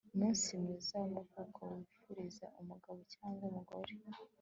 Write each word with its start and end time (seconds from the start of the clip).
umunsi 0.15 0.49
mwiza 0.61 0.93
w'amavuko 1.01 1.61
wifuriza 1.75 2.45
umugabo 2.61 2.99
cyangwa 3.13 3.43
umugore 3.49 3.93